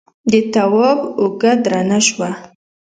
[0.31, 2.29] د تواب اوږه درنه شوه.